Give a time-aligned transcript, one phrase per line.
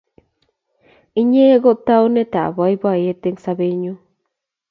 [1.19, 3.93] Inye koi taunetap poipoyet eng' sobennyu